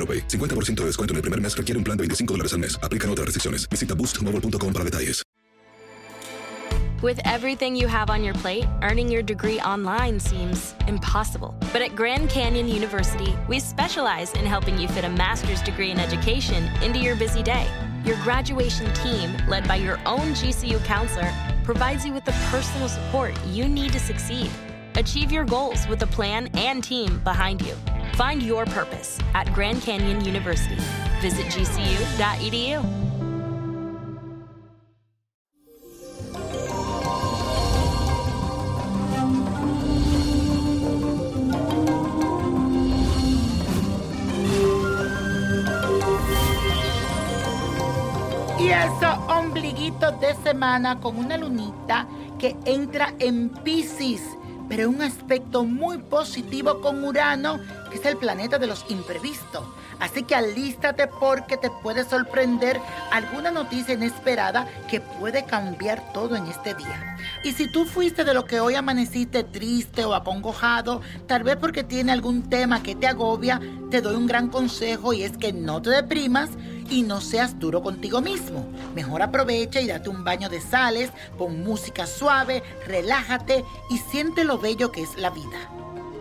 AroPay. 0.00 0.26
50% 0.28 0.80
de 0.80 0.86
descuento 0.86 1.12
en 1.12 1.16
el 1.16 1.22
primer 1.22 1.40
mes 1.40 1.54
requiere 1.54 1.76
un 1.76 1.84
plan 1.84 1.98
de 1.98 2.02
25 2.04 2.32
dólares 2.34 2.54
al 2.54 2.60
mes. 2.60 2.78
Aplican 2.82 3.10
otras 3.10 3.26
restricciones. 3.26 3.68
Visita 3.68 3.94
boostmobile.com 3.94 4.72
para 4.72 4.84
detalles. 4.84 5.22
With 7.02 7.18
everything 7.24 7.74
you 7.74 7.88
have 7.88 8.10
on 8.10 8.22
your 8.22 8.34
plate, 8.34 8.66
earning 8.82 9.10
your 9.10 9.22
degree 9.22 9.58
online 9.60 10.20
seems 10.20 10.74
impossible. 10.86 11.54
But 11.72 11.80
at 11.80 11.96
Grand 11.96 12.28
Canyon 12.28 12.68
University, 12.68 13.34
we 13.48 13.58
specialize 13.58 14.34
in 14.34 14.44
helping 14.44 14.78
you 14.78 14.86
fit 14.86 15.04
a 15.04 15.08
master's 15.08 15.62
degree 15.62 15.90
in 15.90 15.98
education 15.98 16.62
into 16.82 16.98
your 16.98 17.16
busy 17.16 17.42
day. 17.42 17.66
Your 18.04 18.16
graduation 18.22 18.92
team, 18.92 19.34
led 19.48 19.66
by 19.66 19.76
your 19.76 19.98
own 20.04 20.34
GCU 20.34 20.84
counselor, 20.84 21.32
provides 21.64 22.04
you 22.04 22.12
with 22.12 22.26
the 22.26 22.32
personal 22.50 22.86
support 22.86 23.32
you 23.46 23.66
need 23.66 23.94
to 23.94 23.98
succeed. 23.98 24.50
Achieve 24.96 25.32
your 25.32 25.46
goals 25.46 25.88
with 25.88 26.02
a 26.02 26.06
plan 26.06 26.48
and 26.52 26.84
team 26.84 27.18
behind 27.24 27.62
you. 27.62 27.74
Find 28.20 28.42
your 28.42 28.66
purpose 28.66 29.18
at 29.32 29.50
Grand 29.54 29.80
Canyon 29.80 30.22
University. 30.22 30.76
Visit 31.22 31.46
gcu.edu. 31.46 32.84
Y 48.58 48.68
eso, 48.68 49.14
ombliguito 49.28 50.12
de 50.20 50.34
semana 50.42 51.00
con 51.00 51.16
una 51.16 51.38
lunita 51.38 52.06
que 52.38 52.54
entra 52.66 53.14
en 53.18 53.48
Pisces, 53.48 54.20
pero 54.70 54.88
un 54.88 55.02
aspecto 55.02 55.64
muy 55.64 55.98
positivo 55.98 56.80
con 56.80 57.02
Urano, 57.02 57.58
que 57.90 57.98
es 57.98 58.06
el 58.06 58.16
planeta 58.16 58.56
de 58.56 58.68
los 58.68 58.84
imprevistos. 58.88 59.64
Así 59.98 60.22
que 60.22 60.36
alístate 60.36 61.08
porque 61.08 61.56
te 61.56 61.70
puede 61.82 62.04
sorprender 62.04 62.80
alguna 63.10 63.50
noticia 63.50 63.94
inesperada 63.94 64.68
que 64.88 65.00
puede 65.00 65.44
cambiar 65.44 66.12
todo 66.12 66.36
en 66.36 66.46
este 66.46 66.74
día. 66.74 67.16
Y 67.42 67.50
si 67.52 67.70
tú 67.70 67.84
fuiste 67.84 68.24
de 68.24 68.32
lo 68.32 68.44
que 68.44 68.60
hoy 68.60 68.76
amaneciste 68.76 69.42
triste 69.42 70.04
o 70.04 70.14
acongojado, 70.14 71.02
tal 71.26 71.42
vez 71.42 71.56
porque 71.56 71.82
tiene 71.82 72.12
algún 72.12 72.48
tema 72.48 72.80
que 72.80 72.94
te 72.94 73.08
agobia, 73.08 73.60
te 73.90 74.00
doy 74.00 74.14
un 74.14 74.28
gran 74.28 74.50
consejo 74.50 75.12
y 75.12 75.24
es 75.24 75.36
que 75.36 75.52
no 75.52 75.82
te 75.82 75.90
deprimas 75.90 76.50
y 76.90 77.02
no 77.02 77.20
seas 77.20 77.58
duro 77.58 77.82
contigo 77.82 78.20
mismo. 78.20 78.66
Mejor 78.94 79.22
aprovecha 79.22 79.80
y 79.80 79.86
date 79.86 80.08
un 80.08 80.24
baño 80.24 80.48
de 80.48 80.60
sales, 80.60 81.10
pon 81.38 81.62
música 81.62 82.06
suave, 82.06 82.62
relájate 82.86 83.64
y 83.88 83.98
siente 83.98 84.44
lo 84.44 84.58
bello 84.58 84.90
que 84.92 85.02
es 85.02 85.16
la 85.16 85.30
vida. 85.30 85.70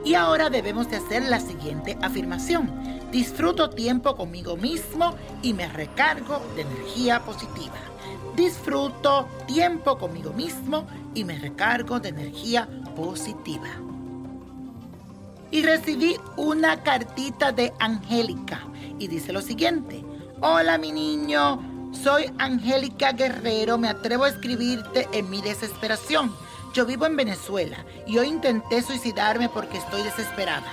Y 0.05 0.13
ahora 0.13 0.49
debemos 0.49 0.89
de 0.89 0.97
hacer 0.97 1.23
la 1.23 1.39
siguiente 1.39 1.97
afirmación. 2.01 2.71
Disfruto 3.11 3.71
tiempo 3.71 4.15
conmigo 4.15 4.55
mismo 4.55 5.15
y 5.41 5.53
me 5.53 5.67
recargo 5.67 6.39
de 6.55 6.61
energía 6.61 7.19
positiva. 7.25 7.75
Disfruto 8.35 9.27
tiempo 9.47 9.97
conmigo 9.97 10.31
mismo 10.31 10.87
y 11.13 11.25
me 11.25 11.37
recargo 11.37 11.99
de 11.99 12.09
energía 12.09 12.69
positiva. 12.95 13.67
Y 15.51 15.63
recibí 15.63 16.15
una 16.37 16.83
cartita 16.83 17.51
de 17.51 17.73
Angélica 17.79 18.61
y 18.99 19.07
dice 19.07 19.33
lo 19.33 19.41
siguiente. 19.41 20.05
Hola 20.41 20.77
mi 20.77 20.93
niño, 20.93 21.91
soy 21.91 22.31
Angélica 22.37 23.11
Guerrero, 23.11 23.77
me 23.77 23.89
atrevo 23.89 24.23
a 24.23 24.29
escribirte 24.29 25.05
en 25.11 25.29
mi 25.29 25.41
desesperación. 25.41 26.33
Yo 26.73 26.85
vivo 26.85 27.05
en 27.05 27.17
Venezuela 27.17 27.83
y 28.07 28.19
hoy 28.19 28.29
intenté 28.29 28.81
suicidarme 28.81 29.49
porque 29.49 29.79
estoy 29.79 30.01
desesperada. 30.01 30.63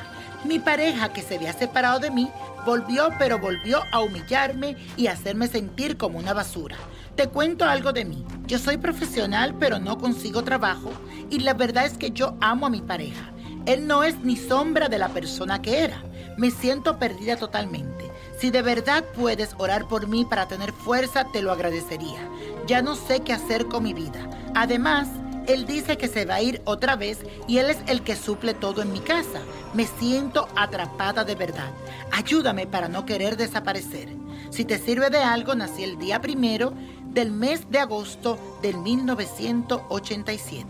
Mi 0.44 0.60
pareja 0.60 1.12
que 1.12 1.20
se 1.20 1.34
había 1.34 1.52
separado 1.52 1.98
de 1.98 2.12
mí 2.12 2.30
volvió 2.64 3.08
pero 3.18 3.40
volvió 3.40 3.82
a 3.90 3.98
humillarme 4.02 4.76
y 4.96 5.08
hacerme 5.08 5.48
sentir 5.48 5.96
como 5.96 6.20
una 6.20 6.32
basura. 6.32 6.76
Te 7.16 7.26
cuento 7.26 7.64
algo 7.64 7.92
de 7.92 8.04
mí. 8.04 8.24
Yo 8.46 8.60
soy 8.60 8.76
profesional 8.76 9.56
pero 9.58 9.80
no 9.80 9.98
consigo 9.98 10.44
trabajo 10.44 10.92
y 11.28 11.40
la 11.40 11.54
verdad 11.54 11.86
es 11.86 11.98
que 11.98 12.12
yo 12.12 12.36
amo 12.40 12.66
a 12.66 12.70
mi 12.70 12.82
pareja. 12.82 13.32
Él 13.66 13.88
no 13.88 14.04
es 14.04 14.20
ni 14.20 14.36
sombra 14.36 14.88
de 14.88 14.98
la 14.98 15.08
persona 15.08 15.60
que 15.60 15.80
era. 15.80 16.04
Me 16.36 16.52
siento 16.52 17.00
perdida 17.00 17.36
totalmente. 17.36 17.95
Si 18.38 18.50
de 18.50 18.60
verdad 18.62 19.04
puedes 19.14 19.54
orar 19.58 19.88
por 19.88 20.08
mí 20.08 20.24
para 20.26 20.46
tener 20.46 20.72
fuerza, 20.72 21.24
te 21.32 21.40
lo 21.40 21.52
agradecería. 21.52 22.28
Ya 22.66 22.82
no 22.82 22.94
sé 22.94 23.20
qué 23.20 23.32
hacer 23.32 23.66
con 23.66 23.82
mi 23.84 23.94
vida. 23.94 24.28
Además, 24.54 25.08
él 25.46 25.64
dice 25.64 25.96
que 25.96 26.08
se 26.08 26.26
va 26.26 26.34
a 26.34 26.42
ir 26.42 26.60
otra 26.64 26.96
vez 26.96 27.20
y 27.48 27.58
él 27.58 27.70
es 27.70 27.78
el 27.86 28.02
que 28.02 28.14
suple 28.16 28.52
todo 28.52 28.82
en 28.82 28.92
mi 28.92 29.00
casa. 29.00 29.40
Me 29.72 29.86
siento 29.86 30.48
atrapada 30.54 31.24
de 31.24 31.34
verdad. 31.34 31.70
Ayúdame 32.12 32.66
para 32.66 32.88
no 32.88 33.06
querer 33.06 33.38
desaparecer. 33.38 34.08
Si 34.50 34.64
te 34.64 34.78
sirve 34.78 35.08
de 35.08 35.18
algo, 35.18 35.54
nací 35.54 35.84
el 35.84 35.98
día 35.98 36.20
primero 36.20 36.74
del 37.06 37.30
mes 37.30 37.70
de 37.70 37.78
agosto 37.78 38.38
del 38.60 38.76
1987. 38.78 40.66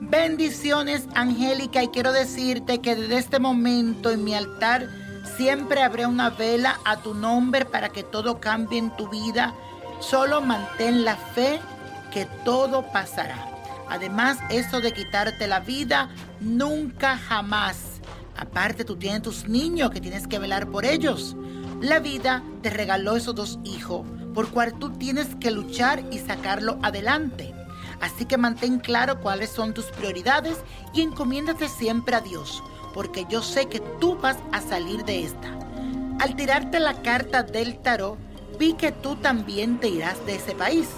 Bendiciones, 0.00 1.06
Angélica, 1.14 1.82
y 1.82 1.88
quiero 1.88 2.12
decirte 2.12 2.80
que 2.80 2.96
desde 2.96 3.18
este 3.18 3.38
momento 3.38 4.10
en 4.10 4.24
mi 4.24 4.34
altar 4.34 4.88
siempre 5.26 5.82
habré 5.82 6.06
una 6.06 6.30
vela 6.30 6.80
a 6.84 6.98
tu 6.98 7.14
nombre 7.14 7.64
para 7.64 7.90
que 7.90 8.02
todo 8.02 8.40
cambie 8.40 8.78
en 8.78 8.94
tu 8.96 9.08
vida. 9.08 9.54
Solo 10.00 10.40
mantén 10.40 11.04
la 11.04 11.16
fe 11.16 11.60
que 12.12 12.26
todo 12.44 12.90
pasará. 12.92 13.48
Además, 13.88 14.38
eso 14.50 14.80
de 14.80 14.92
quitarte 14.92 15.46
la 15.46 15.60
vida, 15.60 16.10
nunca 16.40 17.16
jamás. 17.16 18.00
Aparte, 18.36 18.84
tú 18.84 18.96
tienes 18.96 19.22
tus 19.22 19.48
niños 19.48 19.90
que 19.90 20.00
tienes 20.00 20.26
que 20.26 20.38
velar 20.38 20.68
por 20.68 20.84
ellos. 20.84 21.36
La 21.80 22.00
vida 22.00 22.42
te 22.62 22.70
regaló 22.70 23.16
esos 23.16 23.34
dos 23.34 23.58
hijos, 23.64 24.06
por 24.34 24.48
cual 24.50 24.78
tú 24.78 24.90
tienes 24.90 25.34
que 25.36 25.50
luchar 25.50 26.04
y 26.10 26.18
sacarlo 26.18 26.78
adelante. 26.82 27.54
Así 28.00 28.26
que 28.26 28.36
mantén 28.36 28.78
claro 28.78 29.20
cuáles 29.20 29.50
son 29.50 29.72
tus 29.72 29.86
prioridades 29.86 30.58
y 30.92 31.02
encomiéndate 31.02 31.68
siempre 31.68 32.16
a 32.16 32.20
Dios, 32.20 32.62
porque 32.96 33.26
yo 33.28 33.42
sé 33.42 33.66
que 33.66 33.80
tú 34.00 34.16
vas 34.16 34.38
a 34.52 34.62
salir 34.62 35.04
de 35.04 35.24
esta. 35.24 35.48
Al 36.18 36.34
tirarte 36.34 36.80
la 36.80 36.94
carta 37.02 37.42
del 37.42 37.76
tarot, 37.80 38.16
vi 38.58 38.72
que 38.72 38.90
tú 38.90 39.16
también 39.16 39.78
te 39.78 39.88
irás 39.88 40.24
de 40.24 40.36
ese 40.36 40.54
país. 40.54 40.88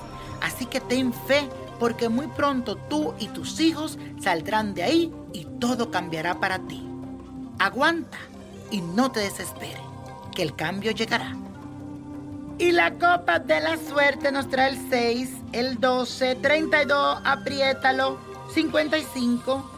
Así 0.41 0.65
que 0.65 0.81
ten 0.81 1.12
fe, 1.12 1.49
porque 1.81 2.09
muy 2.09 2.29
pronto 2.29 2.77
tú 2.77 3.15
y 3.19 3.27
tus 3.27 3.59
hijos 3.59 3.99
saldrán 4.21 4.75
de 4.75 4.85
ahí 4.85 5.12
y 5.33 5.45
todo 5.59 5.91
cambiará 5.91 6.39
para 6.39 6.61
ti. 6.61 6.89
Aguanta 7.59 8.19
y 8.71 8.81
no 8.81 9.11
te 9.11 9.19
desesperes, 9.19 9.83
que 10.37 10.43
el 10.43 10.55
cambio 10.55 10.93
llegará. 10.93 11.35
Y 12.59 12.71
la 12.71 12.93
copa 12.93 13.41
de 13.41 13.61
la 13.61 13.77
suerte 13.77 14.31
nos 14.31 14.49
trae 14.49 14.71
el 14.71 14.89
6, 14.89 15.31
el 15.51 15.81
12, 15.81 16.37
32, 16.37 17.23
apriétalo, 17.25 18.19
55, 18.55 19.78